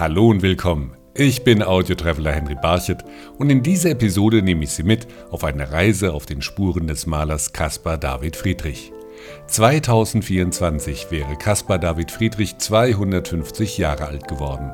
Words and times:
Hallo 0.00 0.30
und 0.30 0.40
willkommen. 0.40 0.96
Ich 1.12 1.44
bin 1.44 1.62
Audiotraveler 1.62 2.32
Henry 2.32 2.54
Barchet 2.54 3.04
und 3.36 3.50
in 3.50 3.62
dieser 3.62 3.90
Episode 3.90 4.40
nehme 4.40 4.64
ich 4.64 4.70
Sie 4.70 4.82
mit 4.82 5.06
auf 5.30 5.44
eine 5.44 5.72
Reise 5.72 6.14
auf 6.14 6.24
den 6.24 6.40
Spuren 6.40 6.86
des 6.86 7.04
Malers 7.04 7.52
Caspar 7.52 7.98
David 7.98 8.34
Friedrich. 8.34 8.94
2024 9.48 11.10
wäre 11.10 11.36
Caspar 11.36 11.78
David 11.78 12.10
Friedrich 12.10 12.56
250 12.56 13.76
Jahre 13.76 14.06
alt 14.06 14.26
geworden. 14.26 14.72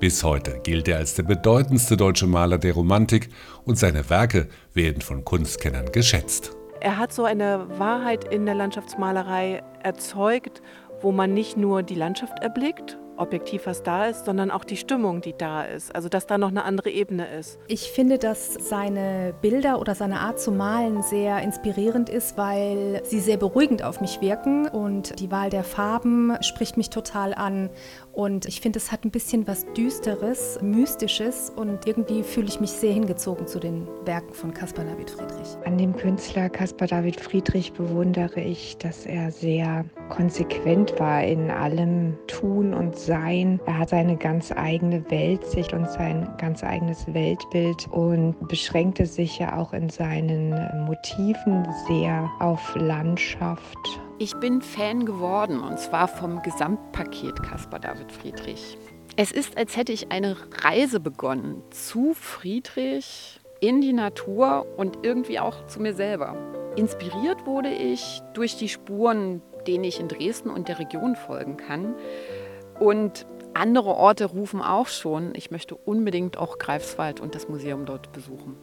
Bis 0.00 0.24
heute 0.24 0.58
gilt 0.64 0.88
er 0.88 0.96
als 0.96 1.14
der 1.14 1.22
bedeutendste 1.22 1.96
deutsche 1.96 2.26
Maler 2.26 2.58
der 2.58 2.72
Romantik 2.72 3.28
und 3.64 3.78
seine 3.78 4.10
Werke 4.10 4.48
werden 4.74 5.00
von 5.00 5.24
Kunstkennern 5.24 5.92
geschätzt. 5.92 6.56
Er 6.80 6.98
hat 6.98 7.12
so 7.12 7.22
eine 7.22 7.68
Wahrheit 7.78 8.24
in 8.34 8.46
der 8.46 8.56
Landschaftsmalerei 8.56 9.62
erzeugt, 9.84 10.60
wo 11.02 11.12
man 11.12 11.34
nicht 11.34 11.56
nur 11.56 11.84
die 11.84 11.94
Landschaft 11.94 12.40
erblickt 12.40 12.98
objektiv, 13.16 13.66
was 13.66 13.82
da 13.82 14.06
ist, 14.06 14.24
sondern 14.24 14.50
auch 14.50 14.64
die 14.64 14.76
Stimmung, 14.76 15.20
die 15.20 15.34
da 15.36 15.62
ist. 15.62 15.94
Also 15.94 16.08
dass 16.08 16.26
da 16.26 16.38
noch 16.38 16.48
eine 16.48 16.64
andere 16.64 16.90
Ebene 16.90 17.26
ist. 17.38 17.58
Ich 17.68 17.90
finde, 17.90 18.18
dass 18.18 18.54
seine 18.54 19.34
Bilder 19.40 19.80
oder 19.80 19.94
seine 19.94 20.20
Art 20.20 20.40
zu 20.40 20.52
malen 20.52 21.02
sehr 21.02 21.42
inspirierend 21.42 22.08
ist, 22.08 22.36
weil 22.36 23.02
sie 23.04 23.20
sehr 23.20 23.36
beruhigend 23.36 23.82
auf 23.82 24.00
mich 24.00 24.20
wirken 24.20 24.68
und 24.68 25.18
die 25.20 25.30
Wahl 25.30 25.50
der 25.50 25.64
Farben 25.64 26.36
spricht 26.40 26.76
mich 26.76 26.90
total 26.90 27.34
an. 27.34 27.70
Und 28.16 28.46
ich 28.46 28.62
finde, 28.62 28.78
es 28.78 28.90
hat 28.90 29.04
ein 29.04 29.10
bisschen 29.10 29.46
was 29.46 29.66
Düsteres, 29.74 30.58
Mystisches 30.62 31.52
und 31.54 31.86
irgendwie 31.86 32.22
fühle 32.22 32.48
ich 32.48 32.60
mich 32.60 32.70
sehr 32.70 32.94
hingezogen 32.94 33.46
zu 33.46 33.58
den 33.58 33.86
Werken 34.06 34.32
von 34.32 34.54
Caspar 34.54 34.86
David 34.86 35.10
Friedrich. 35.10 35.58
An 35.66 35.76
dem 35.76 35.94
Künstler 35.94 36.48
Caspar 36.48 36.88
David 36.88 37.20
Friedrich 37.20 37.74
bewundere 37.74 38.40
ich, 38.40 38.78
dass 38.78 39.04
er 39.04 39.30
sehr 39.30 39.84
konsequent 40.08 40.98
war 40.98 41.22
in 41.24 41.50
allem 41.50 42.16
Tun 42.26 42.72
und 42.72 42.96
sein. 42.96 43.60
Er 43.66 43.80
hat 43.80 43.92
eine 43.92 44.16
ganz 44.16 44.50
eigene 44.50 45.04
Weltsicht 45.10 45.74
und 45.74 45.90
sein 45.90 46.26
ganz 46.38 46.64
eigenes 46.64 47.06
Weltbild 47.12 47.86
und 47.90 48.34
beschränkte 48.48 49.04
sich 49.04 49.38
ja 49.38 49.58
auch 49.58 49.74
in 49.74 49.90
seinen 49.90 50.52
Motiven 50.86 51.68
sehr 51.86 52.30
auf 52.40 52.74
Landschaft. 52.76 54.00
Ich 54.18 54.34
bin 54.36 54.62
Fan 54.62 55.04
geworden 55.04 55.60
und 55.60 55.78
zwar 55.78 56.08
vom 56.08 56.42
Gesamtpaket 56.42 57.42
Caspar 57.42 57.80
David 57.80 58.10
Friedrich. 58.10 58.78
Es 59.16 59.30
ist, 59.30 59.58
als 59.58 59.76
hätte 59.76 59.92
ich 59.92 60.10
eine 60.10 60.38
Reise 60.62 61.00
begonnen 61.00 61.62
zu 61.70 62.14
Friedrich 62.14 63.38
in 63.60 63.82
die 63.82 63.92
Natur 63.92 64.66
und 64.78 65.00
irgendwie 65.02 65.38
auch 65.38 65.66
zu 65.66 65.82
mir 65.82 65.92
selber. 65.92 66.34
Inspiriert 66.76 67.44
wurde 67.44 67.68
ich 67.68 68.22
durch 68.32 68.56
die 68.56 68.70
Spuren, 68.70 69.42
denen 69.66 69.84
ich 69.84 70.00
in 70.00 70.08
Dresden 70.08 70.48
und 70.48 70.68
der 70.68 70.78
Region 70.78 71.14
folgen 71.14 71.58
kann. 71.58 71.94
Und 72.80 73.26
andere 73.52 73.90
Orte 73.90 74.24
rufen 74.24 74.62
auch 74.62 74.86
schon, 74.86 75.34
ich 75.34 75.50
möchte 75.50 75.74
unbedingt 75.74 76.38
auch 76.38 76.56
Greifswald 76.56 77.20
und 77.20 77.34
das 77.34 77.50
Museum 77.50 77.84
dort 77.84 78.12
besuchen. 78.12 78.56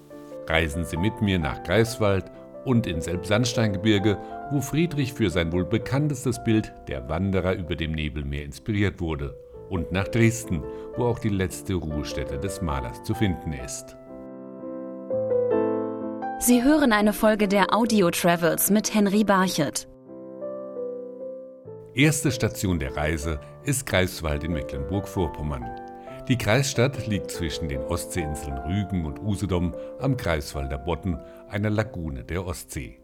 Reisen 0.48 0.84
Sie 0.84 0.98
mit 0.98 1.22
mir 1.22 1.38
nach 1.38 1.62
Greifswald 1.62 2.26
und 2.66 2.88
ins 2.88 3.08
Elbsandsteingebirge, 3.08 4.18
wo 4.52 4.62
Friedrich 4.62 5.14
für 5.14 5.30
sein 5.30 5.52
wohl 5.52 5.66
bekanntestes 5.66 6.44
Bild 6.44 6.74
Der 6.88 7.10
Wanderer 7.10 7.54
über 7.56 7.76
dem 7.76 7.92
Nebelmeer 7.92 8.44
inspiriert 8.44 9.00
wurde, 9.02 9.38
und 9.70 9.92
nach 9.92 10.08
Dresden, 10.08 10.64
wo 10.98 11.06
auch 11.06 11.20
die 11.20 11.30
letzte 11.30 11.74
Ruhestätte 11.74 12.38
des 12.38 12.62
Malers 12.62 13.04
zu 13.04 13.14
finden 13.14 13.54
ist. 13.54 13.96
Sie 16.40 16.64
hören 16.64 16.92
eine 16.92 17.14
Folge 17.14 17.48
der 17.48 17.74
Audio 17.74 18.12
Travels 18.12 18.70
mit 18.70 18.94
Henry 18.94 19.24
Barchet. 19.24 19.88
Erste 21.94 22.32
Station 22.32 22.80
der 22.80 22.98
Reise 22.98 23.40
ist 23.64 23.86
Greifswald 23.86 24.44
in 24.44 24.54
Mecklenburg-Vorpommern. 24.54 25.83
Die 26.30 26.38
Kreisstadt 26.38 27.06
liegt 27.08 27.32
zwischen 27.32 27.68
den 27.68 27.82
Ostseeinseln 27.82 28.58
Rügen 28.58 29.06
und 29.06 29.20
Usedom 29.20 29.76
am 30.00 30.16
Greifswalder 30.16 30.78
Bodden, 30.78 31.20
einer 31.50 31.70
Lagune 31.70 32.24
der 32.24 32.46
Ostsee. 32.46 33.02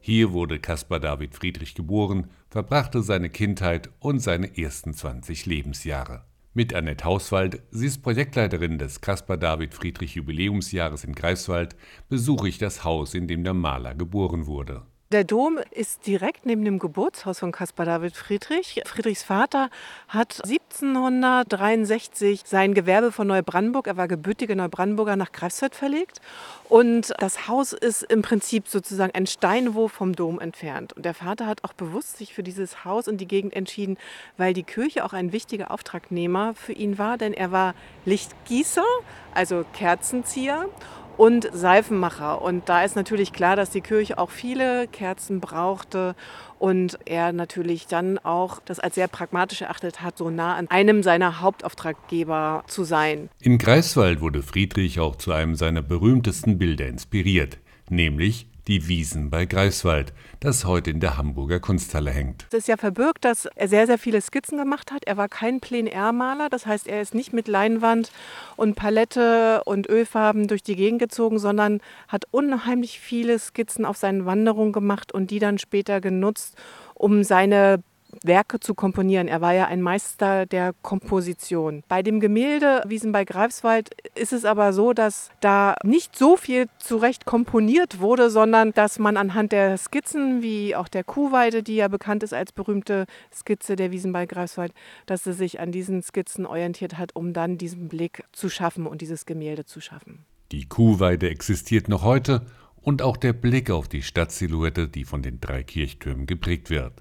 Hier 0.00 0.32
wurde 0.32 0.58
Caspar 0.58 0.98
David 0.98 1.34
Friedrich 1.34 1.74
geboren, 1.74 2.30
verbrachte 2.48 3.02
seine 3.02 3.28
Kindheit 3.28 3.90
und 3.98 4.20
seine 4.20 4.56
ersten 4.56 4.94
20 4.94 5.44
Lebensjahre. 5.44 6.24
Mit 6.54 6.72
Annette 6.72 7.04
Hauswald, 7.04 7.60
sie 7.70 7.88
ist 7.88 8.02
Projektleiterin 8.02 8.78
des 8.78 9.02
Caspar 9.02 9.36
David 9.36 9.74
Friedrich 9.74 10.14
Jubiläumsjahres 10.14 11.04
in 11.04 11.14
Greifswald, 11.14 11.76
besuche 12.08 12.48
ich 12.48 12.56
das 12.56 12.84
Haus, 12.84 13.12
in 13.12 13.28
dem 13.28 13.44
der 13.44 13.54
Maler 13.54 13.94
geboren 13.94 14.46
wurde. 14.46 14.86
Der 15.12 15.24
Dom 15.24 15.58
ist 15.70 16.06
direkt 16.06 16.46
neben 16.46 16.64
dem 16.64 16.78
Geburtshaus 16.78 17.40
von 17.40 17.52
Caspar 17.52 17.84
David 17.84 18.16
Friedrich. 18.16 18.80
Friedrichs 18.86 19.22
Vater 19.22 19.68
hat 20.08 20.40
1763 20.42 22.44
sein 22.46 22.72
Gewerbe 22.72 23.12
von 23.12 23.26
Neubrandenburg, 23.26 23.88
er 23.88 23.98
war 23.98 24.08
gebürtiger 24.08 24.54
Neubrandenburger, 24.54 25.16
nach 25.16 25.32
Greifswald 25.32 25.74
verlegt. 25.74 26.22
Und 26.70 27.12
das 27.18 27.46
Haus 27.46 27.74
ist 27.74 28.04
im 28.04 28.22
Prinzip 28.22 28.68
sozusagen 28.68 29.14
ein 29.14 29.26
Steinwurf 29.26 29.92
vom 29.92 30.16
Dom 30.16 30.40
entfernt. 30.40 30.94
Und 30.94 31.04
der 31.04 31.12
Vater 31.12 31.46
hat 31.46 31.62
auch 31.62 31.74
bewusst 31.74 32.16
sich 32.16 32.32
für 32.32 32.42
dieses 32.42 32.86
Haus 32.86 33.06
und 33.06 33.18
die 33.18 33.28
Gegend 33.28 33.52
entschieden, 33.52 33.98
weil 34.38 34.54
die 34.54 34.62
Kirche 34.62 35.04
auch 35.04 35.12
ein 35.12 35.30
wichtiger 35.30 35.72
Auftragnehmer 35.72 36.54
für 36.54 36.72
ihn 36.72 36.96
war, 36.96 37.18
denn 37.18 37.34
er 37.34 37.52
war 37.52 37.74
Lichtgießer, 38.06 38.86
also 39.34 39.66
Kerzenzieher 39.74 40.70
und 41.16 41.48
Seifenmacher. 41.52 42.42
Und 42.42 42.68
da 42.68 42.84
ist 42.84 42.96
natürlich 42.96 43.32
klar, 43.32 43.56
dass 43.56 43.70
die 43.70 43.80
Kirche 43.80 44.18
auch 44.18 44.30
viele 44.30 44.86
Kerzen 44.88 45.40
brauchte 45.40 46.14
und 46.58 46.98
er 47.06 47.32
natürlich 47.32 47.86
dann 47.86 48.18
auch 48.18 48.60
das 48.64 48.78
als 48.78 48.94
sehr 48.94 49.08
pragmatisch 49.08 49.62
erachtet 49.62 50.00
hat, 50.00 50.16
so 50.16 50.30
nah 50.30 50.54
an 50.54 50.68
einem 50.68 51.02
seiner 51.02 51.40
Hauptauftraggeber 51.40 52.64
zu 52.68 52.84
sein. 52.84 53.28
In 53.40 53.58
Greifswald 53.58 54.20
wurde 54.20 54.42
Friedrich 54.42 55.00
auch 55.00 55.16
zu 55.16 55.32
einem 55.32 55.56
seiner 55.56 55.82
berühmtesten 55.82 56.58
Bilder 56.58 56.86
inspiriert, 56.86 57.58
nämlich 57.88 58.46
die 58.68 58.88
Wiesen 58.88 59.30
bei 59.30 59.44
Greifswald, 59.44 60.12
das 60.40 60.64
heute 60.64 60.90
in 60.90 61.00
der 61.00 61.16
Hamburger 61.16 61.60
Kunsthalle 61.60 62.10
hängt. 62.10 62.46
Es 62.50 62.60
ist 62.60 62.68
ja 62.68 62.76
verbirgt, 62.76 63.24
dass 63.24 63.46
er 63.46 63.68
sehr, 63.68 63.86
sehr 63.86 63.98
viele 63.98 64.20
Skizzen 64.20 64.58
gemacht 64.58 64.92
hat. 64.92 65.04
Er 65.04 65.16
war 65.16 65.28
kein 65.28 65.60
Plein-Air-Maler, 65.60 66.48
das 66.48 66.66
heißt, 66.66 66.86
er 66.86 67.00
ist 67.00 67.14
nicht 67.14 67.32
mit 67.32 67.48
Leinwand 67.48 68.12
und 68.56 68.76
Palette 68.76 69.62
und 69.64 69.88
Ölfarben 69.88 70.46
durch 70.46 70.62
die 70.62 70.76
Gegend 70.76 71.00
gezogen, 71.00 71.38
sondern 71.38 71.80
hat 72.08 72.24
unheimlich 72.30 73.00
viele 73.00 73.38
Skizzen 73.38 73.84
auf 73.84 73.96
seinen 73.96 74.26
Wanderungen 74.26 74.72
gemacht 74.72 75.12
und 75.12 75.30
die 75.30 75.38
dann 75.38 75.58
später 75.58 76.00
genutzt, 76.00 76.56
um 76.94 77.24
seine 77.24 77.82
Werke 78.22 78.60
zu 78.60 78.74
komponieren. 78.74 79.28
Er 79.28 79.40
war 79.40 79.52
ja 79.54 79.66
ein 79.66 79.82
Meister 79.82 80.46
der 80.46 80.74
Komposition. 80.82 81.82
Bei 81.88 82.02
dem 82.02 82.20
Gemälde 82.20 82.82
Wiesen 82.86 83.12
bei 83.12 83.24
Greifswald 83.24 83.90
ist 84.14 84.32
es 84.32 84.44
aber 84.44 84.72
so, 84.72 84.92
dass 84.92 85.30
da 85.40 85.76
nicht 85.82 86.16
so 86.16 86.36
viel 86.36 86.66
zurecht 86.78 87.24
komponiert 87.24 88.00
wurde, 88.00 88.30
sondern 88.30 88.72
dass 88.72 88.98
man 88.98 89.16
anhand 89.16 89.52
der 89.52 89.78
Skizzen, 89.78 90.42
wie 90.42 90.76
auch 90.76 90.88
der 90.88 91.04
Kuhweide, 91.04 91.62
die 91.62 91.76
ja 91.76 91.88
bekannt 91.88 92.22
ist 92.22 92.34
als 92.34 92.52
berühmte 92.52 93.06
Skizze 93.34 93.76
der 93.76 93.90
Wiesen 93.90 94.12
bei 94.12 94.26
Greifswald, 94.26 94.72
dass 95.06 95.26
er 95.26 95.32
sich 95.32 95.60
an 95.60 95.72
diesen 95.72 96.02
Skizzen 96.02 96.46
orientiert 96.46 96.98
hat, 96.98 97.16
um 97.16 97.32
dann 97.32 97.58
diesen 97.58 97.88
Blick 97.88 98.24
zu 98.32 98.48
schaffen 98.48 98.86
und 98.86 99.00
dieses 99.00 99.26
Gemälde 99.26 99.64
zu 99.64 99.80
schaffen. 99.80 100.24
Die 100.52 100.68
Kuhweide 100.68 101.30
existiert 101.30 101.88
noch 101.88 102.02
heute 102.02 102.44
und 102.82 103.00
auch 103.00 103.16
der 103.16 103.32
Blick 103.32 103.70
auf 103.70 103.88
die 103.88 104.02
Stadtsilhouette, 104.02 104.88
die 104.88 105.04
von 105.04 105.22
den 105.22 105.40
drei 105.40 105.62
Kirchtürmen 105.62 106.26
geprägt 106.26 106.68
wird. 106.68 106.92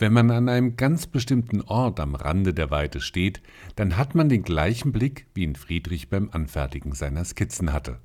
Wenn 0.00 0.12
man 0.12 0.30
an 0.30 0.48
einem 0.48 0.76
ganz 0.76 1.08
bestimmten 1.08 1.60
Ort 1.62 1.98
am 1.98 2.14
Rande 2.14 2.54
der 2.54 2.70
Weite 2.70 3.00
steht, 3.00 3.42
dann 3.74 3.96
hat 3.96 4.14
man 4.14 4.28
den 4.28 4.44
gleichen 4.44 4.92
Blick, 4.92 5.26
wie 5.34 5.42
ihn 5.42 5.56
Friedrich 5.56 6.08
beim 6.08 6.30
Anfertigen 6.30 6.92
seiner 6.92 7.24
Skizzen 7.24 7.72
hatte. 7.72 7.98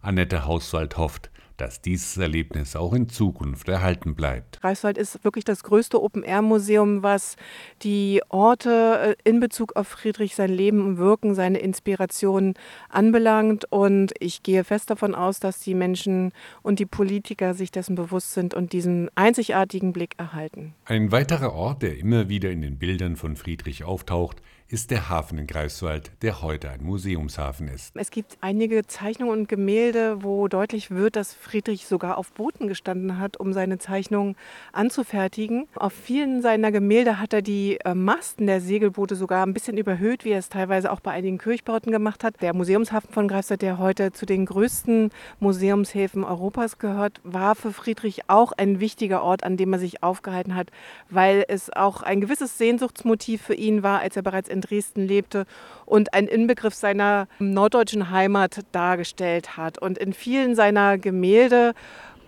Annette 0.00 0.46
Hauswald 0.46 0.96
hofft, 0.96 1.30
dass 1.56 1.80
dieses 1.80 2.16
Erlebnis 2.16 2.76
auch 2.76 2.92
in 2.92 3.08
Zukunft 3.08 3.68
erhalten 3.68 4.14
bleibt. 4.14 4.60
Greifswald 4.60 4.98
ist 4.98 5.24
wirklich 5.24 5.44
das 5.44 5.62
größte 5.62 6.02
Open-Air-Museum, 6.02 7.02
was 7.02 7.36
die 7.82 8.22
Orte 8.28 9.16
äh, 9.24 9.28
in 9.28 9.40
Bezug 9.40 9.76
auf 9.76 9.88
Friedrich, 9.88 10.34
sein 10.34 10.50
Leben 10.50 10.84
und 10.84 10.98
Wirken, 10.98 11.34
seine 11.34 11.58
Inspirationen 11.58 12.54
anbelangt. 12.88 13.66
Und 13.70 14.12
ich 14.18 14.42
gehe 14.42 14.64
fest 14.64 14.90
davon 14.90 15.14
aus, 15.14 15.40
dass 15.40 15.60
die 15.60 15.74
Menschen 15.74 16.32
und 16.62 16.78
die 16.78 16.86
Politiker 16.86 17.54
sich 17.54 17.70
dessen 17.70 17.94
bewusst 17.94 18.34
sind 18.34 18.54
und 18.54 18.72
diesen 18.72 19.10
einzigartigen 19.14 19.92
Blick 19.92 20.14
erhalten. 20.18 20.74
Ein 20.86 21.12
weiterer 21.12 21.52
Ort, 21.52 21.82
der 21.82 21.98
immer 21.98 22.28
wieder 22.28 22.50
in 22.50 22.62
den 22.62 22.78
Bildern 22.78 23.16
von 23.16 23.36
Friedrich 23.36 23.84
auftaucht, 23.84 24.42
ist 24.74 24.90
der 24.90 25.08
Hafen 25.08 25.38
in 25.38 25.46
Greifswald, 25.46 26.10
der 26.22 26.42
heute 26.42 26.68
ein 26.68 26.82
Museumshafen 26.82 27.68
ist. 27.68 27.94
Es 27.94 28.10
gibt 28.10 28.38
einige 28.40 28.84
Zeichnungen 28.84 29.38
und 29.38 29.48
Gemälde, 29.48 30.24
wo 30.24 30.48
deutlich 30.48 30.90
wird, 30.90 31.14
dass 31.14 31.32
Friedrich 31.32 31.86
sogar 31.86 32.18
auf 32.18 32.32
Booten 32.32 32.66
gestanden 32.66 33.20
hat, 33.20 33.36
um 33.36 33.52
seine 33.52 33.78
Zeichnungen 33.78 34.34
anzufertigen. 34.72 35.68
Auf 35.76 35.92
vielen 35.92 36.42
seiner 36.42 36.72
Gemälde 36.72 37.20
hat 37.20 37.32
er 37.32 37.40
die 37.40 37.78
äh, 37.84 37.94
Masten 37.94 38.48
der 38.48 38.60
Segelboote 38.60 39.14
sogar 39.14 39.46
ein 39.46 39.54
bisschen 39.54 39.78
überhöht, 39.78 40.24
wie 40.24 40.30
er 40.30 40.40
es 40.40 40.48
teilweise 40.48 40.90
auch 40.90 40.98
bei 40.98 41.12
einigen 41.12 41.38
Kirchbauten 41.38 41.92
gemacht 41.92 42.24
hat. 42.24 42.42
Der 42.42 42.52
Museumshafen 42.52 43.12
von 43.12 43.28
Greifswald, 43.28 43.62
der 43.62 43.78
heute 43.78 44.10
zu 44.10 44.26
den 44.26 44.44
größten 44.44 45.10
Museumshäfen 45.38 46.24
Europas 46.24 46.78
gehört, 46.80 47.20
war 47.22 47.54
für 47.54 47.72
Friedrich 47.72 48.28
auch 48.28 48.50
ein 48.50 48.80
wichtiger 48.80 49.22
Ort, 49.22 49.44
an 49.44 49.56
dem 49.56 49.72
er 49.72 49.78
sich 49.78 50.02
aufgehalten 50.02 50.56
hat, 50.56 50.72
weil 51.10 51.44
es 51.46 51.72
auch 51.72 52.02
ein 52.02 52.20
gewisses 52.20 52.58
Sehnsuchtsmotiv 52.58 53.40
für 53.40 53.54
ihn 53.54 53.84
war, 53.84 54.00
als 54.00 54.16
er 54.16 54.22
bereits 54.22 54.48
in 54.48 54.63
Dresden 54.68 55.06
lebte 55.06 55.46
und 55.86 56.14
ein 56.14 56.26
Inbegriff 56.26 56.74
seiner 56.74 57.28
norddeutschen 57.38 58.10
Heimat 58.10 58.60
dargestellt 58.72 59.56
hat. 59.56 59.78
Und 59.78 59.98
in 59.98 60.12
vielen 60.12 60.54
seiner 60.54 60.98
Gemälde 60.98 61.74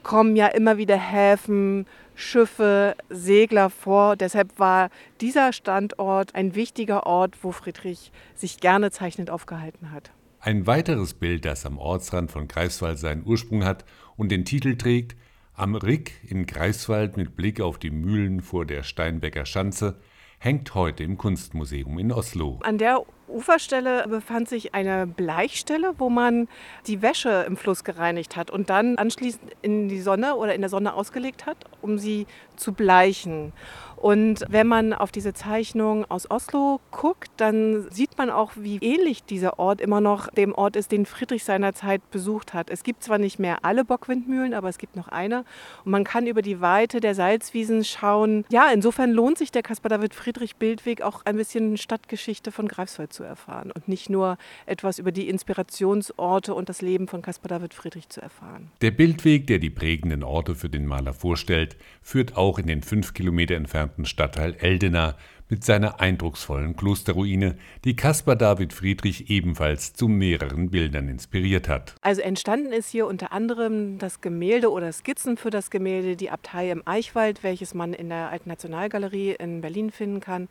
kommen 0.02 0.36
ja 0.36 0.46
immer 0.46 0.78
wieder 0.78 0.96
Häfen, 0.96 1.86
Schiffe, 2.14 2.96
Segler 3.10 3.70
vor. 3.70 4.16
Deshalb 4.16 4.58
war 4.58 4.90
dieser 5.20 5.52
Standort 5.52 6.34
ein 6.34 6.54
wichtiger 6.54 7.06
Ort, 7.06 7.42
wo 7.42 7.52
Friedrich 7.52 8.12
sich 8.34 8.60
gerne 8.60 8.90
zeichnend 8.90 9.30
aufgehalten 9.30 9.90
hat. 9.90 10.10
Ein 10.40 10.66
weiteres 10.66 11.14
Bild, 11.14 11.44
das 11.44 11.66
am 11.66 11.76
Ortsrand 11.78 12.30
von 12.30 12.46
Greifswald 12.46 13.00
seinen 13.00 13.26
Ursprung 13.26 13.64
hat 13.64 13.84
und 14.16 14.30
den 14.30 14.44
Titel 14.44 14.76
trägt 14.76 15.16
Am 15.54 15.74
Rick 15.74 16.20
in 16.28 16.46
Greifswald 16.46 17.16
mit 17.16 17.34
Blick 17.34 17.60
auf 17.60 17.78
die 17.78 17.90
Mühlen 17.90 18.42
vor 18.42 18.64
der 18.64 18.84
Steinbecker 18.84 19.44
Schanze, 19.44 19.96
hängt 20.38 20.74
heute 20.74 21.02
im 21.02 21.18
Kunstmuseum 21.18 21.98
in 21.98 22.12
Oslo. 22.12 22.58
An 22.62 22.78
der 22.78 23.02
Uferstelle 23.28 24.06
befand 24.08 24.48
sich 24.48 24.74
eine 24.74 25.06
Bleichstelle, 25.06 25.94
wo 25.98 26.10
man 26.10 26.48
die 26.86 27.02
Wäsche 27.02 27.44
im 27.46 27.56
Fluss 27.56 27.84
gereinigt 27.84 28.36
hat 28.36 28.50
und 28.50 28.70
dann 28.70 28.96
anschließend 28.96 29.52
in 29.62 29.88
die 29.88 30.00
Sonne 30.00 30.36
oder 30.36 30.54
in 30.54 30.60
der 30.60 30.70
Sonne 30.70 30.94
ausgelegt 30.94 31.46
hat, 31.46 31.56
um 31.82 31.98
sie 31.98 32.26
zu 32.56 32.72
bleichen. 32.72 33.52
Und 33.96 34.44
wenn 34.48 34.66
man 34.66 34.92
auf 34.92 35.10
diese 35.10 35.32
Zeichnung 35.32 36.04
aus 36.10 36.30
Oslo 36.30 36.80
guckt, 36.90 37.30
dann 37.38 37.90
sieht 37.90 38.18
man 38.18 38.30
auch, 38.30 38.52
wie 38.56 38.78
ähnlich 38.78 39.24
dieser 39.24 39.58
Ort 39.58 39.80
immer 39.80 40.00
noch 40.00 40.28
dem 40.28 40.54
Ort 40.54 40.76
ist, 40.76 40.92
den 40.92 41.06
Friedrich 41.06 41.44
seinerzeit 41.44 42.08
besucht 42.10 42.54
hat. 42.54 42.70
Es 42.70 42.82
gibt 42.82 43.02
zwar 43.02 43.18
nicht 43.18 43.38
mehr 43.38 43.64
alle 43.64 43.84
Bockwindmühlen, 43.84 44.54
aber 44.54 44.68
es 44.68 44.78
gibt 44.78 44.96
noch 44.96 45.08
eine. 45.08 45.44
Und 45.84 45.92
man 45.92 46.04
kann 46.04 46.26
über 46.26 46.42
die 46.42 46.60
Weite 46.60 47.00
der 47.00 47.14
Salzwiesen 47.14 47.84
schauen. 47.84 48.44
Ja, 48.50 48.70
insofern 48.72 49.12
lohnt 49.12 49.38
sich 49.38 49.50
der 49.50 49.62
Caspar 49.62 49.88
David 49.88 50.14
Friedrich 50.14 50.56
Bildweg 50.56 51.02
auch 51.02 51.24
ein 51.24 51.36
bisschen 51.36 51.76
Stadtgeschichte 51.76 52.52
von 52.52 52.68
Greifswald 52.68 53.12
zu 53.12 53.24
erfahren 53.24 53.72
und 53.72 53.88
nicht 53.88 54.10
nur 54.10 54.36
etwas 54.66 54.98
über 54.98 55.12
die 55.12 55.28
Inspirationsorte 55.28 56.54
und 56.54 56.68
das 56.68 56.82
Leben 56.82 57.08
von 57.08 57.22
Caspar 57.22 57.48
David 57.48 57.72
Friedrich 57.72 58.08
zu 58.08 58.20
erfahren. 58.20 58.70
Der 58.82 58.90
Bildweg, 58.90 59.46
der 59.46 59.58
die 59.58 59.70
prägenden 59.70 60.22
Orte 60.22 60.54
für 60.54 60.68
den 60.68 60.86
Maler 60.86 61.14
vorstellt, 61.14 61.76
führt 62.02 62.36
auch 62.36 62.58
in 62.58 62.66
den 62.66 62.82
fünf 62.82 63.14
Kilometer 63.14 63.54
entfernten 63.54 63.85
Stadtteil 64.04 64.54
Eldena 64.58 65.16
mit 65.48 65.64
seiner 65.64 66.00
eindrucksvollen 66.00 66.76
Klosterruine, 66.76 67.56
die 67.84 67.94
Caspar 67.94 68.36
David 68.36 68.72
Friedrich 68.72 69.30
ebenfalls 69.30 69.92
zu 69.92 70.08
mehreren 70.08 70.70
Bildern 70.70 71.08
inspiriert 71.08 71.68
hat. 71.68 71.94
Also 72.00 72.20
entstanden 72.20 72.72
ist 72.72 72.90
hier 72.90 73.06
unter 73.06 73.32
anderem 73.32 73.98
das 73.98 74.20
Gemälde 74.20 74.70
oder 74.70 74.92
Skizzen 74.92 75.36
für 75.36 75.50
das 75.50 75.70
Gemälde 75.70 76.16
Die 76.16 76.30
Abtei 76.30 76.70
im 76.70 76.82
Eichwald, 76.84 77.42
welches 77.42 77.74
man 77.74 77.92
in 77.92 78.08
der 78.08 78.30
Alten 78.30 78.48
Nationalgalerie 78.48 79.36
in 79.38 79.60
Berlin 79.60 79.90
finden 79.90 80.20
kann 80.20 80.48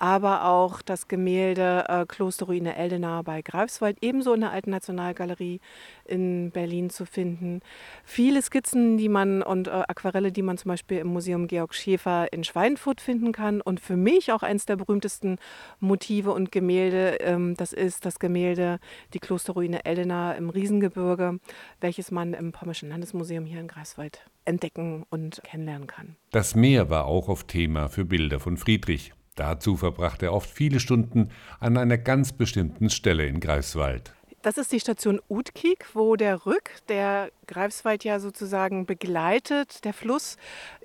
aber 0.00 0.46
auch 0.46 0.80
das 0.80 1.08
Gemälde 1.08 1.84
äh, 1.88 2.06
Klosterruine 2.06 2.74
Eldena 2.74 3.20
bei 3.20 3.42
Greifswald, 3.42 3.98
ebenso 4.00 4.32
in 4.32 4.40
der 4.40 4.50
Alten 4.50 4.70
Nationalgalerie 4.70 5.60
in 6.06 6.50
Berlin 6.52 6.88
zu 6.88 7.04
finden. 7.04 7.60
Viele 8.02 8.40
Skizzen, 8.40 8.96
die 8.96 9.10
man 9.10 9.42
und 9.42 9.68
äh, 9.68 9.82
Aquarelle, 9.88 10.32
die 10.32 10.40
man 10.40 10.56
zum 10.56 10.70
Beispiel 10.70 10.98
im 10.98 11.08
Museum 11.08 11.48
Georg 11.48 11.74
Schäfer 11.74 12.32
in 12.32 12.44
Schweinfurt 12.44 13.02
finden 13.02 13.32
kann. 13.32 13.60
Und 13.60 13.78
für 13.78 13.98
mich 13.98 14.32
auch 14.32 14.42
eines 14.42 14.64
der 14.64 14.76
berühmtesten 14.76 15.36
Motive 15.80 16.32
und 16.32 16.50
Gemälde, 16.50 17.18
ähm, 17.20 17.54
das 17.58 17.74
ist 17.74 18.06
das 18.06 18.18
Gemälde 18.18 18.78
Die 19.12 19.18
Klosterruine 19.18 19.84
Eldena 19.84 20.32
im 20.32 20.48
Riesengebirge, 20.48 21.40
welches 21.82 22.10
man 22.10 22.32
im 22.32 22.52
Pommerschen 22.52 22.88
Landesmuseum 22.88 23.44
hier 23.44 23.60
in 23.60 23.68
Greifswald 23.68 24.24
entdecken 24.46 25.04
und 25.10 25.42
kennenlernen 25.44 25.86
kann. 25.86 26.16
Das 26.30 26.54
Meer 26.54 26.88
war 26.88 27.04
auch 27.04 27.28
auf 27.28 27.44
Thema 27.44 27.88
für 27.88 28.06
Bilder 28.06 28.40
von 28.40 28.56
Friedrich. 28.56 29.12
Dazu 29.40 29.78
verbrachte 29.78 30.26
er 30.26 30.34
oft 30.34 30.50
viele 30.50 30.80
Stunden 30.80 31.30
an 31.60 31.78
einer 31.78 31.96
ganz 31.96 32.30
bestimmten 32.30 32.90
Stelle 32.90 33.26
in 33.26 33.40
Greifswald. 33.40 34.12
Das 34.42 34.58
ist 34.58 34.70
die 34.70 34.80
Station 34.80 35.18
Utkik, 35.30 35.86
wo 35.94 36.14
der 36.16 36.44
Rück, 36.44 36.72
der 36.90 37.30
Greifswald 37.46 38.04
ja 38.04 38.20
sozusagen 38.20 38.84
begleitet, 38.84 39.82
der 39.86 39.94
Fluss 39.94 40.36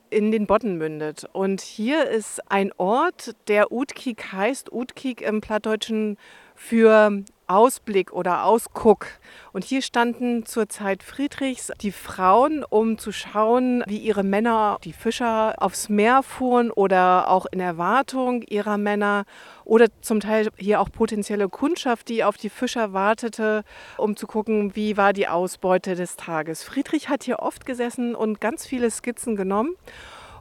in 0.10 0.32
den 0.32 0.48
Bodden 0.48 0.78
mündet. 0.78 1.26
Und 1.34 1.60
hier 1.60 2.10
ist 2.10 2.50
ein 2.50 2.72
Ort, 2.78 3.36
der 3.50 3.74
Utkik 3.74 4.32
heißt, 4.32 4.72
Utkik 4.72 5.20
im 5.20 5.42
Plattdeutschen 5.42 6.18
für 6.56 7.26
Ausblick 7.48 8.12
oder 8.12 8.46
Ausguck. 8.46 9.08
Und 9.54 9.64
hier 9.64 9.82
standen 9.82 10.46
zur 10.46 10.70
Zeit 10.70 11.04
Friedrichs 11.04 11.72
die 11.82 11.92
Frauen, 11.92 12.64
um 12.64 12.98
zu 12.98 13.12
schauen, 13.12 13.84
wie 13.88 13.98
ihre 13.98 14.24
Männer, 14.24 14.78
die 14.84 14.94
Fischer, 14.94 15.56
aufs 15.58 15.90
Meer 15.90 16.24
fuhren 16.24 16.72
oder 16.72 17.30
auch 17.30 17.46
in 17.46 17.60
Erwartung 17.60 18.42
ihrer 18.44 18.78
Männer 18.78 19.26
oder 19.64 19.88
zum 20.02 20.20
Teil 20.20 20.50
hier 20.58 20.80
auch 20.80 20.90
potenzielle 20.92 21.50
Kundschaft, 21.50 22.10
die 22.10 22.24
auf 22.24 22.38
die 22.38 22.50
Fischer 22.50 22.94
wartete, 22.94 23.64
um 23.98 24.16
zu 24.16 24.28
gucken, 24.28 24.76
wie 24.76 24.98
war 24.98 25.14
die 25.14 25.28
Ausbeute 25.28 25.96
des 25.96 26.16
Tages. 26.16 26.64
Friedrich 26.64 27.10
hat 27.10 27.24
hier 27.24 27.40
oft 27.40 27.66
gesessen 27.66 28.16
und 28.16 28.42
ganz 28.42 28.66
viele 28.66 28.90
Skizzen 28.92 29.36
genommen. 29.36 29.76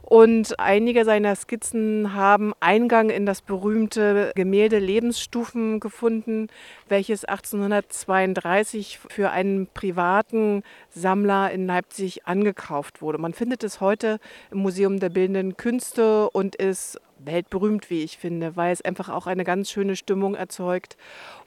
Und 0.07 0.59
einige 0.59 1.03
seiner 1.03 1.35
Skizzen 1.35 2.13
haben 2.13 2.53
Eingang 2.59 3.09
in 3.09 3.25
das 3.25 3.41
berühmte 3.41 4.31
Gemälde 4.35 4.77
Lebensstufen 4.77 5.79
gefunden, 5.79 6.47
welches 6.87 7.25
1832 7.25 8.99
für 9.09 9.31
einen 9.31 9.65
privaten 9.65 10.61
Sammler 10.89 11.49
in 11.49 11.65
Leipzig 11.65 12.27
angekauft 12.27 13.01
wurde. 13.01 13.17
Man 13.17 13.33
findet 13.33 13.63
es 13.63 13.81
heute 13.81 14.19
im 14.51 14.59
Museum 14.59 14.99
der 14.99 15.09
Bildenden 15.09 15.57
Künste 15.57 16.29
und 16.29 16.55
ist 16.55 17.01
weltberühmt, 17.17 17.89
wie 17.89 18.03
ich 18.03 18.19
finde, 18.19 18.55
weil 18.55 18.73
es 18.73 18.83
einfach 18.83 19.09
auch 19.09 19.25
eine 19.25 19.43
ganz 19.43 19.71
schöne 19.71 19.95
Stimmung 19.95 20.35
erzeugt 20.35 20.97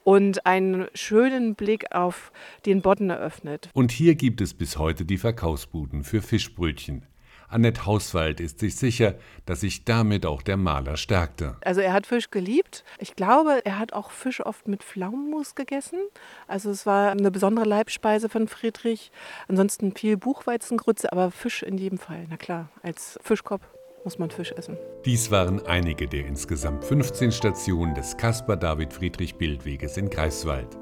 und 0.02 0.46
einen 0.46 0.88
schönen 0.94 1.54
Blick 1.54 1.94
auf 1.94 2.32
den 2.66 2.82
Bodden 2.82 3.10
eröffnet. 3.10 3.70
Und 3.74 3.92
hier 3.92 4.16
gibt 4.16 4.40
es 4.40 4.52
bis 4.52 4.78
heute 4.78 5.04
die 5.04 5.18
Verkaufsbuden 5.18 6.02
für 6.02 6.22
Fischbrötchen. 6.22 7.04
Annette 7.50 7.86
Hauswald 7.86 8.40
ist 8.40 8.58
sich 8.58 8.76
sicher, 8.76 9.14
dass 9.46 9.60
sich 9.60 9.84
damit 9.84 10.26
auch 10.26 10.42
der 10.42 10.58
Maler 10.58 10.98
stärkte. 10.98 11.56
Also 11.64 11.80
er 11.80 11.94
hat 11.94 12.06
Fisch 12.06 12.30
geliebt. 12.30 12.84
Ich 12.98 13.16
glaube, 13.16 13.64
er 13.64 13.78
hat 13.78 13.94
auch 13.94 14.10
Fisch 14.10 14.44
oft 14.44 14.68
mit 14.68 14.84
Pflaumenmus 14.84 15.54
gegessen. 15.54 15.98
Also 16.46 16.70
es 16.70 16.84
war 16.84 17.10
eine 17.10 17.30
besondere 17.30 17.66
Leibspeise 17.66 18.28
von 18.28 18.48
Friedrich. 18.48 19.10
Ansonsten 19.48 19.94
viel 19.94 20.18
Buchweizengrütze, 20.18 21.10
aber 21.10 21.30
Fisch 21.30 21.62
in 21.62 21.78
jedem 21.78 21.98
Fall. 21.98 22.26
Na 22.28 22.36
klar, 22.36 22.68
als 22.82 23.18
Fischkopf 23.22 23.62
muss 24.04 24.18
man 24.18 24.30
Fisch 24.30 24.52
essen. 24.52 24.76
Dies 25.06 25.30
waren 25.30 25.64
einige 25.66 26.06
der 26.06 26.26
insgesamt 26.26 26.84
15 26.84 27.32
Stationen 27.32 27.94
des 27.94 28.16
Caspar 28.18 28.56
David 28.56 28.92
Friedrich 28.92 29.36
Bildweges 29.36 29.96
in 29.96 30.10
Greifswald. 30.10 30.76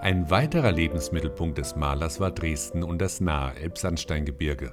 Ein 0.00 0.30
weiterer 0.30 0.70
Lebensmittelpunkt 0.70 1.58
des 1.58 1.74
Malers 1.74 2.20
war 2.20 2.30
Dresden 2.30 2.84
und 2.84 3.00
das 3.00 3.20
nahe 3.20 3.56
Elbsandsteingebirge. 3.56 4.72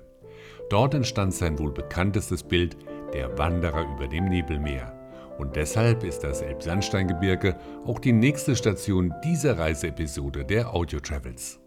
Dort 0.69 0.93
entstand 0.93 1.33
sein 1.33 1.59
wohl 1.59 1.71
bekanntestes 1.71 2.43
Bild 2.43 2.77
Der 3.13 3.37
Wanderer 3.37 3.85
über 3.95 4.07
dem 4.07 4.25
Nebelmeer. 4.25 4.91
Und 5.37 5.55
deshalb 5.55 6.03
ist 6.03 6.19
das 6.19 6.41
Elbsandsteingebirge 6.41 7.57
auch 7.85 7.99
die 7.99 8.13
nächste 8.13 8.55
Station 8.55 9.13
dieser 9.23 9.57
Reiseepisode 9.57 10.45
der 10.45 10.73
Audio 10.73 10.99
Travels. 10.99 11.59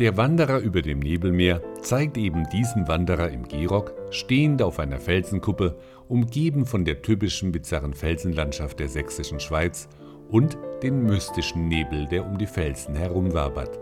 Der 0.00 0.16
Wanderer 0.16 0.60
über 0.60 0.80
dem 0.80 1.00
Nebelmeer 1.00 1.60
zeigt 1.82 2.16
eben 2.16 2.48
diesen 2.48 2.88
Wanderer 2.88 3.28
im 3.28 3.46
Gehrock, 3.46 3.92
stehend 4.10 4.62
auf 4.62 4.78
einer 4.78 4.98
Felsenkuppe, 4.98 5.78
umgeben 6.08 6.64
von 6.64 6.86
der 6.86 7.02
typischen 7.02 7.52
bizarren 7.52 7.92
Felsenlandschaft 7.92 8.80
der 8.80 8.88
sächsischen 8.88 9.40
Schweiz 9.40 9.90
und 10.30 10.56
den 10.82 11.02
mystischen 11.02 11.68
Nebel, 11.68 12.06
der 12.06 12.26
um 12.26 12.38
die 12.38 12.46
Felsen 12.46 12.94
herumwabert. 12.94 13.78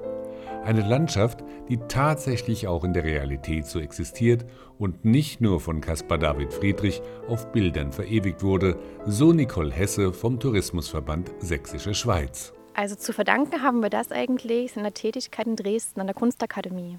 Eine 0.64 0.86
Landschaft, 0.86 1.44
die 1.68 1.78
tatsächlich 1.88 2.66
auch 2.66 2.84
in 2.84 2.92
der 2.92 3.04
Realität 3.04 3.66
so 3.66 3.78
existiert 3.78 4.44
und 4.78 5.04
nicht 5.04 5.40
nur 5.40 5.60
von 5.60 5.80
Caspar 5.80 6.18
David 6.18 6.52
Friedrich 6.52 7.00
auf 7.28 7.52
Bildern 7.52 7.92
verewigt 7.92 8.42
wurde, 8.42 8.78
so 9.06 9.32
Nicole 9.32 9.72
Hesse 9.72 10.12
vom 10.12 10.38
Tourismusverband 10.38 11.30
Sächsische 11.38 11.94
Schweiz. 11.94 12.52
Also 12.74 12.94
zu 12.94 13.12
verdanken 13.12 13.62
haben 13.62 13.82
wir 13.82 13.90
das 13.90 14.12
eigentlich 14.12 14.76
in 14.76 14.84
der 14.84 14.94
Tätigkeit 14.94 15.46
in 15.46 15.56
Dresden 15.56 16.00
an 16.00 16.06
der 16.06 16.14
Kunstakademie. 16.14 16.98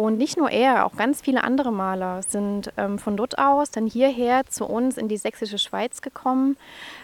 Und 0.00 0.16
nicht 0.16 0.38
nur 0.38 0.50
er, 0.50 0.86
auch 0.86 0.96
ganz 0.96 1.20
viele 1.20 1.44
andere 1.44 1.70
Maler 1.70 2.22
sind 2.22 2.72
ähm, 2.78 2.98
von 2.98 3.18
dort 3.18 3.36
aus 3.36 3.70
dann 3.70 3.86
hierher 3.86 4.46
zu 4.46 4.64
uns 4.64 4.96
in 4.96 5.08
die 5.08 5.18
sächsische 5.18 5.58
Schweiz 5.58 6.00
gekommen, 6.00 6.56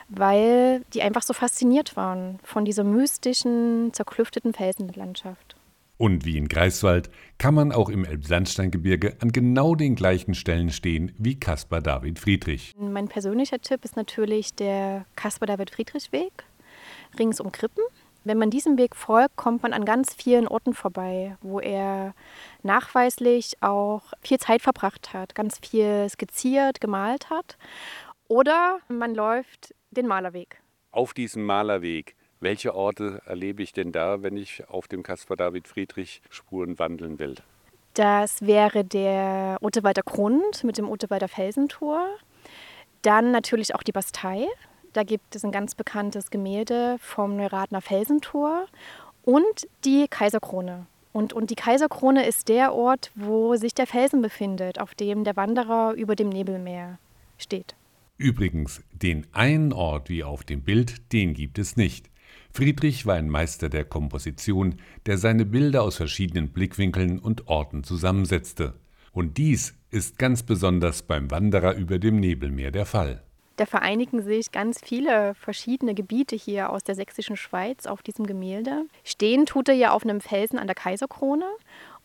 weil 0.08 0.80
die 0.94 1.02
einfach 1.02 1.20
so 1.20 1.34
fasziniert 1.34 1.94
waren 1.98 2.38
von 2.42 2.64
dieser 2.64 2.84
mystischen, 2.84 3.92
zerklüfteten 3.92 4.54
Felsenlandschaft. 4.54 5.56
Und 5.98 6.24
wie 6.24 6.38
in 6.38 6.48
Greifswald 6.48 7.10
kann 7.36 7.52
man 7.52 7.70
auch 7.70 7.90
im 7.90 8.06
Elbsandsteingebirge 8.06 9.18
an 9.20 9.30
genau 9.30 9.74
den 9.74 9.94
gleichen 9.94 10.32
Stellen 10.32 10.70
stehen 10.70 11.12
wie 11.18 11.38
Caspar 11.38 11.82
David 11.82 12.18
Friedrich. 12.18 12.74
Mein 12.78 13.08
persönlicher 13.08 13.58
Tipp 13.58 13.84
ist 13.84 13.96
natürlich 13.96 14.54
der 14.54 15.04
Caspar 15.16 15.46
David 15.46 15.68
Friedrich 15.68 16.12
Weg 16.12 16.32
rings 17.18 17.40
um 17.40 17.52
Krippen 17.52 17.82
Wenn 18.26 18.38
man 18.38 18.50
diesem 18.50 18.76
Weg 18.76 18.96
folgt, 18.96 19.36
kommt 19.36 19.62
man 19.62 19.72
an 19.72 19.84
ganz 19.84 20.12
vielen 20.12 20.48
Orten 20.48 20.74
vorbei, 20.74 21.36
wo 21.42 21.60
er 21.60 22.12
nachweislich 22.64 23.52
auch 23.60 24.02
viel 24.20 24.38
Zeit 24.38 24.62
verbracht 24.62 25.12
hat, 25.12 25.36
ganz 25.36 25.60
viel 25.60 26.08
skizziert, 26.08 26.80
gemalt 26.80 27.30
hat. 27.30 27.56
Oder 28.26 28.80
man 28.88 29.14
läuft 29.14 29.76
den 29.92 30.08
Malerweg. 30.08 30.60
Auf 30.90 31.14
diesem 31.14 31.44
Malerweg, 31.44 32.16
welche 32.40 32.74
Orte 32.74 33.22
erlebe 33.26 33.62
ich 33.62 33.72
denn 33.72 33.92
da, 33.92 34.24
wenn 34.24 34.36
ich 34.36 34.68
auf 34.68 34.88
dem 34.88 35.04
Caspar 35.04 35.36
David 35.36 35.68
Friedrich 35.68 36.20
Spuren 36.28 36.80
wandeln 36.80 37.20
will? 37.20 37.36
Das 37.94 38.44
wäre 38.44 38.82
der 38.82 39.58
Ottewalder 39.60 40.02
Grund 40.02 40.64
mit 40.64 40.78
dem 40.78 40.90
Ottewalder 40.90 41.28
Felsentor. 41.28 42.08
Dann 43.02 43.30
natürlich 43.30 43.76
auch 43.76 43.84
die 43.84 43.92
Bastei. 43.92 44.48
Da 44.96 45.02
gibt 45.02 45.36
es 45.36 45.44
ein 45.44 45.52
ganz 45.52 45.74
bekanntes 45.74 46.30
Gemälde 46.30 46.96
vom 47.00 47.36
Neuratner 47.36 47.82
Felsentor 47.82 48.64
und 49.24 49.68
die 49.84 50.06
Kaiserkrone. 50.08 50.86
Und, 51.12 51.34
und 51.34 51.50
die 51.50 51.54
Kaiserkrone 51.54 52.26
ist 52.26 52.48
der 52.48 52.72
Ort, 52.72 53.12
wo 53.14 53.56
sich 53.56 53.74
der 53.74 53.86
Felsen 53.86 54.22
befindet, 54.22 54.80
auf 54.80 54.94
dem 54.94 55.22
der 55.22 55.36
Wanderer 55.36 55.92
über 55.92 56.16
dem 56.16 56.30
Nebelmeer 56.30 56.98
steht. 57.36 57.74
Übrigens, 58.16 58.82
den 58.90 59.26
einen 59.32 59.74
Ort 59.74 60.08
wie 60.08 60.24
auf 60.24 60.44
dem 60.44 60.62
Bild, 60.62 61.12
den 61.12 61.34
gibt 61.34 61.58
es 61.58 61.76
nicht. 61.76 62.08
Friedrich 62.50 63.04
war 63.04 63.16
ein 63.16 63.28
Meister 63.28 63.68
der 63.68 63.84
Komposition, 63.84 64.76
der 65.04 65.18
seine 65.18 65.44
Bilder 65.44 65.82
aus 65.82 65.96
verschiedenen 65.96 66.48
Blickwinkeln 66.48 67.18
und 67.18 67.48
Orten 67.48 67.84
zusammensetzte. 67.84 68.72
Und 69.12 69.36
dies 69.36 69.74
ist 69.90 70.18
ganz 70.18 70.42
besonders 70.42 71.02
beim 71.02 71.30
Wanderer 71.30 71.74
über 71.74 71.98
dem 71.98 72.16
Nebelmeer 72.16 72.70
der 72.70 72.86
Fall. 72.86 73.22
Da 73.56 73.64
vereinigen 73.64 74.22
sich 74.22 74.52
ganz 74.52 74.80
viele 74.82 75.34
verschiedene 75.34 75.94
Gebiete 75.94 76.36
hier 76.36 76.70
aus 76.70 76.84
der 76.84 76.94
sächsischen 76.94 77.36
Schweiz 77.36 77.86
auf 77.86 78.02
diesem 78.02 78.26
Gemälde. 78.26 78.84
Stehen 79.02 79.46
tut 79.46 79.68
er 79.68 79.74
ja 79.74 79.92
auf 79.92 80.04
einem 80.04 80.20
Felsen 80.20 80.58
an 80.58 80.66
der 80.66 80.76
Kaiserkrone. 80.76 81.46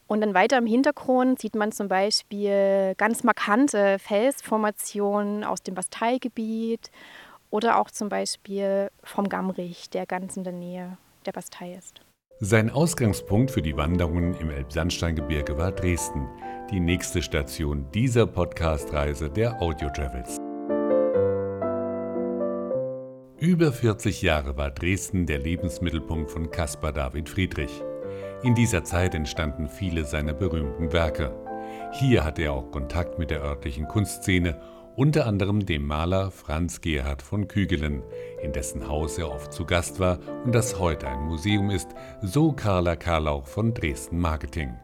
Und 0.07 0.21
dann 0.21 0.33
weiter 0.33 0.57
im 0.57 0.65
Hintergrund 0.65 1.39
sieht 1.39 1.55
man 1.55 1.71
zum 1.71 1.87
Beispiel 1.87 2.95
ganz 2.97 3.23
markante 3.23 3.97
Felsformationen 3.99 5.43
aus 5.43 5.61
dem 5.61 5.75
Basteigebiet 5.75 6.89
oder 7.49 7.79
auch 7.79 7.91
zum 7.91 8.09
Beispiel 8.09 8.89
vom 9.03 9.29
Gamrich, 9.29 9.89
der 9.89 10.05
ganz 10.05 10.35
in 10.35 10.43
der 10.43 10.53
Nähe 10.53 10.97
der 11.25 11.31
Bastei 11.33 11.75
ist. 11.77 12.01
Sein 12.39 12.71
Ausgangspunkt 12.71 13.51
für 13.51 13.61
die 13.61 13.77
Wanderungen 13.77 14.33
im 14.33 14.49
Elbsandsteingebirge 14.49 15.57
war 15.57 15.71
Dresden, 15.71 16.27
die 16.71 16.79
nächste 16.79 17.21
Station 17.21 17.85
dieser 17.93 18.25
Podcast-Reise 18.25 19.29
der 19.29 19.61
Audio 19.61 19.89
Travels. 19.89 20.40
Über 23.41 23.73
40 23.73 24.21
Jahre 24.21 24.55
war 24.55 24.69
Dresden 24.69 25.25
der 25.25 25.39
Lebensmittelpunkt 25.39 26.29
von 26.29 26.51
Caspar 26.51 26.91
David 26.91 27.27
Friedrich. 27.27 27.71
In 28.43 28.53
dieser 28.53 28.83
Zeit 28.83 29.15
entstanden 29.15 29.67
viele 29.67 30.05
seiner 30.05 30.35
berühmten 30.35 30.93
Werke. 30.93 31.35
Hier 31.91 32.23
hatte 32.23 32.43
er 32.43 32.53
auch 32.53 32.69
Kontakt 32.69 33.17
mit 33.17 33.31
der 33.31 33.41
örtlichen 33.41 33.87
Kunstszene 33.87 34.61
unter 34.95 35.25
anderem 35.25 35.65
dem 35.65 35.87
Maler 35.87 36.29
Franz 36.29 36.81
Gerhard 36.81 37.23
von 37.23 37.47
Kügelen, 37.47 38.03
in 38.43 38.53
dessen 38.53 38.87
Haus 38.87 39.17
er 39.17 39.31
oft 39.31 39.51
zu 39.51 39.65
Gast 39.65 39.99
war 39.99 40.19
und 40.45 40.53
das 40.53 40.77
heute 40.77 41.07
ein 41.07 41.21
Museum 41.21 41.71
ist, 41.71 41.87
so 42.21 42.51
Carla 42.51 42.95
Karlauch 42.95 43.47
von 43.47 43.73
Dresden 43.73 44.19
Marketing. 44.19 44.75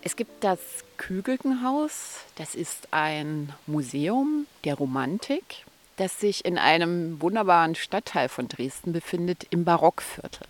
Es 0.00 0.16
gibt 0.16 0.42
das 0.42 0.60
Kügelgenhaus, 0.96 2.20
das 2.36 2.54
ist 2.54 2.88
ein 2.90 3.52
Museum 3.66 4.46
der 4.64 4.76
Romantik, 4.76 5.66
das 5.96 6.20
sich 6.20 6.44
in 6.44 6.58
einem 6.58 7.20
wunderbaren 7.20 7.74
Stadtteil 7.74 8.28
von 8.28 8.48
Dresden 8.48 8.92
befindet, 8.92 9.46
im 9.50 9.64
Barockviertel. 9.64 10.46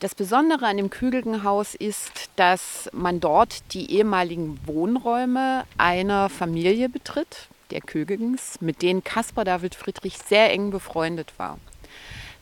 Das 0.00 0.14
Besondere 0.14 0.66
an 0.66 0.76
dem 0.76 0.90
Kügelgenhaus 0.90 1.74
ist, 1.74 2.28
dass 2.36 2.90
man 2.92 3.20
dort 3.20 3.72
die 3.72 3.90
ehemaligen 3.92 4.58
Wohnräume 4.66 5.64
einer 5.78 6.28
Familie 6.28 6.88
betritt, 6.88 7.48
der 7.70 7.80
Kögigens, 7.80 8.60
mit 8.60 8.82
denen 8.82 9.02
Caspar 9.02 9.44
David 9.44 9.74
Friedrich 9.74 10.18
sehr 10.18 10.52
eng 10.52 10.70
befreundet 10.70 11.32
war. 11.38 11.58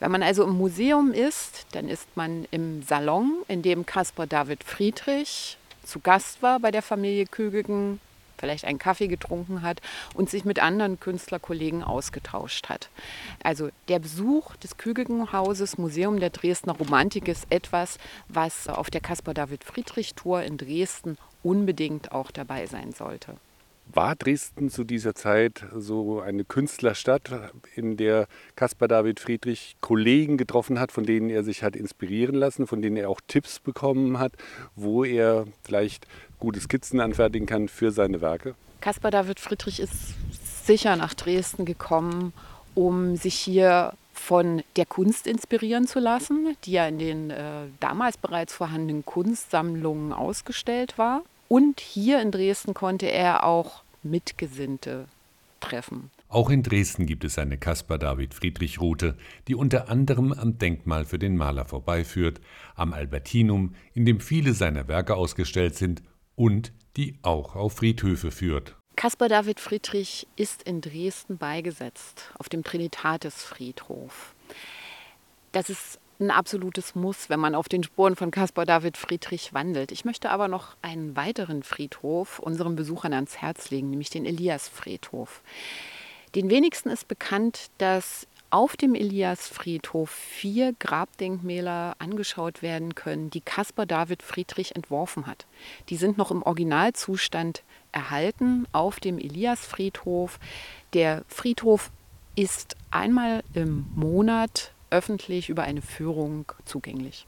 Wenn 0.00 0.11
man 0.11 0.25
also 0.25 0.42
im 0.42 0.58
Museum 0.58 1.12
ist, 1.12 1.66
dann 1.72 1.88
ist 1.88 2.08
man 2.16 2.46
im 2.50 2.82
Salon, 2.82 3.44
in 3.46 3.62
dem 3.62 3.87
Caspar 3.87 4.26
David 4.26 4.64
Friedrich 4.64 5.56
zu 5.84 6.00
Gast 6.00 6.42
war 6.42 6.58
bei 6.61 6.70
der 6.70 6.82
Familie 6.82 7.26
Kögigen, 7.26 8.00
vielleicht 8.42 8.64
einen 8.64 8.80
Kaffee 8.80 9.06
getrunken 9.06 9.62
hat 9.62 9.80
und 10.14 10.28
sich 10.28 10.44
mit 10.44 10.61
anderen 10.61 10.99
Künstlerkollegen 10.99 11.84
ausgetauscht 11.84 12.68
hat. 12.68 12.90
Also 13.44 13.68
der 13.87 14.00
Besuch 14.00 14.56
des 14.56 14.76
Kögigenhauses 14.76 15.78
Museum 15.78 16.18
der 16.18 16.30
Dresdner 16.30 16.76
Romantik 16.76 17.28
ist 17.28 17.46
etwas, 17.50 17.99
was 18.26 18.66
auf 18.66 18.90
der 18.90 19.00
Caspar 19.00 19.32
David 19.32 19.62
Friedrich 19.62 20.14
Tour 20.14 20.42
in 20.42 20.56
Dresden 20.56 21.18
unbedingt 21.44 22.11
auch 22.11 22.32
dabei 22.32 22.66
sein 22.66 22.90
sollte. 22.90 23.37
War 23.94 24.16
Dresden 24.16 24.70
zu 24.70 24.84
dieser 24.84 25.14
Zeit 25.14 25.66
so 25.76 26.20
eine 26.20 26.44
Künstlerstadt, 26.44 27.30
in 27.75 27.96
der 27.96 28.26
Caspar 28.56 28.88
David 28.88 29.20
Friedrich 29.20 29.76
Kollegen 29.80 30.38
getroffen 30.38 30.80
hat, 30.80 30.92
von 30.92 31.04
denen 31.04 31.28
er 31.30 31.42
sich 31.42 31.62
hat 31.62 31.76
inspirieren 31.76 32.34
lassen, 32.34 32.66
von 32.66 32.80
denen 32.80 32.96
er 32.96 33.11
auch 33.11 33.20
Tipps 33.26 33.61
bekommen 33.61 34.18
hat, 34.18 34.32
wo 34.76 35.04
er 35.04 35.46
vielleicht 35.62 36.06
gute 36.42 36.61
Skizzen 36.61 36.99
anfertigen 36.99 37.46
kann 37.46 37.68
für 37.68 37.92
seine 37.92 38.20
Werke? 38.20 38.56
Caspar 38.80 39.12
David 39.12 39.38
Friedrich 39.38 39.78
ist 39.78 40.14
sicher 40.66 40.96
nach 40.96 41.14
Dresden 41.14 41.64
gekommen, 41.64 42.32
um 42.75 43.14
sich 43.14 43.37
hier 43.37 43.92
von 44.12 44.64
der 44.75 44.87
Kunst 44.87 45.28
inspirieren 45.28 45.87
zu 45.87 46.00
lassen, 46.00 46.56
die 46.64 46.72
ja 46.72 46.88
in 46.88 46.99
den 46.99 47.30
äh, 47.30 47.66
damals 47.78 48.16
bereits 48.16 48.52
vorhandenen 48.52 49.04
Kunstsammlungen 49.04 50.12
ausgestellt 50.12 50.99
war. 50.99 51.22
Und 51.46 51.78
hier 51.78 52.20
in 52.20 52.32
Dresden 52.32 52.75
konnte 52.75 53.06
er 53.06 53.44
auch 53.44 53.84
Mitgesinnte 54.02 55.06
treffen. 55.61 56.11
Auch 56.28 56.50
in 56.50 56.64
Dresden 56.64 57.06
gibt 57.06 57.25
es 57.25 57.38
eine 57.38 57.56
Caspar 57.56 57.99
David 57.99 58.34
Friedrich 58.34 58.80
Route, 58.80 59.16
die 59.46 59.54
unter 59.54 59.90
anderem 59.90 60.32
am 60.32 60.58
Denkmal 60.58 61.04
für 61.04 61.18
den 61.18 61.37
Maler 61.37 61.66
vorbeiführt, 61.66 62.40
am 62.75 62.92
Albertinum, 62.92 63.75
in 63.94 64.06
dem 64.06 64.18
viele 64.18 64.54
seiner 64.54 64.88
Werke 64.88 65.14
ausgestellt 65.14 65.76
sind 65.76 66.02
und 66.36 66.72
die 66.96 67.16
auch 67.22 67.56
auf 67.56 67.74
Friedhöfe 67.74 68.30
führt. 68.30 68.76
Caspar 68.96 69.28
David 69.28 69.58
Friedrich 69.58 70.26
ist 70.36 70.62
in 70.64 70.80
Dresden 70.80 71.38
beigesetzt, 71.38 72.30
auf 72.38 72.48
dem 72.48 72.62
Trinitatisfriedhof. 72.62 74.34
Das 75.52 75.70
ist 75.70 75.98
ein 76.20 76.30
absolutes 76.30 76.94
Muss, 76.94 77.28
wenn 77.28 77.40
man 77.40 77.54
auf 77.54 77.68
den 77.68 77.82
Spuren 77.82 78.16
von 78.16 78.30
Caspar 78.30 78.64
David 78.64 78.96
Friedrich 78.96 79.52
wandelt. 79.54 79.92
Ich 79.92 80.04
möchte 80.04 80.30
aber 80.30 80.48
noch 80.48 80.76
einen 80.82 81.16
weiteren 81.16 81.62
Friedhof 81.62 82.38
unseren 82.38 82.76
Besuchern 82.76 83.12
ans 83.12 83.38
Herz 83.38 83.70
legen, 83.70 83.90
nämlich 83.90 84.10
den 84.10 84.24
Elias-Friedhof. 84.24 85.42
Den 86.34 86.48
wenigsten 86.48 86.88
ist 86.90 87.08
bekannt, 87.08 87.70
dass 87.78 88.26
auf 88.52 88.76
dem 88.76 88.94
Elias-Friedhof 88.94 90.11
vier 90.11 90.75
Grabdenkmäler 90.78 91.97
angeschaut 91.99 92.61
werden 92.61 92.94
können, 92.94 93.30
die 93.30 93.40
Caspar 93.40 93.87
David 93.87 94.23
Friedrich 94.23 94.76
entworfen 94.76 95.26
hat. 95.26 95.47
Die 95.88 95.97
sind 95.97 96.18
noch 96.18 96.30
im 96.30 96.42
Originalzustand 96.42 97.62
erhalten 97.92 98.66
auf 98.73 99.00
dem 99.00 99.18
Elias-Friedhof. 99.18 100.38
Der 100.92 101.23
Friedhof 101.28 101.90
ist 102.37 102.76
einmal 102.90 103.42
im 103.54 103.87
Monat 103.94 104.73
öffentlich 104.90 105.49
über 105.49 105.62
eine 105.62 105.80
Führung 105.80 106.44
zugänglich. 106.66 107.26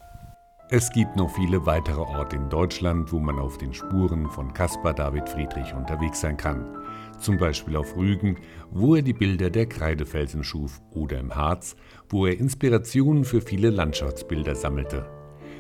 Es 0.71 0.91
gibt 0.91 1.17
noch 1.17 1.31
viele 1.35 1.65
weitere 1.65 2.01
Orte 2.01 2.37
in 2.37 2.51
Deutschland, 2.51 3.13
wo 3.13 3.19
man 3.19 3.39
auf 3.39 3.57
den 3.59 3.73
Spuren 3.73 4.31
von 4.31 4.53
Caspar 4.53 4.93
David 4.93 5.29
Friedrich 5.29 5.73
unterwegs 5.73 6.21
sein 6.21 6.37
kann. 6.37 6.84
Zum 7.21 7.39
Beispiel 7.39 7.77
auf 7.77 7.97
Rügen, 7.97 8.37
wo 8.71 8.95
er 8.95 9.03
die 9.03 9.13
Bilder 9.13 9.51
der 9.51 9.67
Kreidefelsen 9.67 10.45
schuf, 10.45 10.81
oder 10.91 11.19
im 11.19 11.35
Harz, 11.35 11.77
wo 12.09 12.27
er 12.27 12.39
Inspirationen 12.39 13.25
für 13.25 13.41
viele 13.41 13.71
Landschaftsbilder 13.71 14.55
sammelte. 14.55 15.07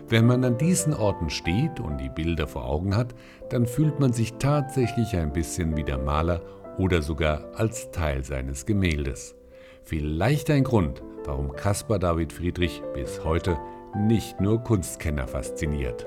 Wenn 0.09 0.27
man 0.27 0.45
an 0.45 0.59
diesen 0.59 0.93
Orten 0.93 1.31
steht 1.31 1.81
und 1.81 1.99
die 1.99 2.11
Bilder 2.11 2.47
vor 2.47 2.67
Augen 2.67 2.95
hat, 2.95 3.15
dann 3.49 3.67
fühlt 3.67 4.01
man 4.01 4.13
sich 4.13 4.35
tatsächlich 4.35 5.17
ein 5.17 5.33
bisschen 5.33 5.77
wie 5.77 5.85
der 5.85 5.99
Maler 5.99 6.43
oder 6.77 7.01
sogar 7.01 7.49
als 7.55 7.91
Teil 7.91 8.23
seines 8.23 8.67
Gemäldes. 8.67 9.35
Vielleicht 9.83 10.51
ein 10.51 10.65
Grund, 10.65 11.03
warum 11.25 11.53
Caspar 11.53 11.99
David 11.99 12.33
Friedrich 12.33 12.83
bis 12.93 13.25
heute 13.25 13.57
nicht 13.97 14.41
nur 14.41 14.63
Kunstkenner 14.63 15.27
fasziniert. 15.27 16.07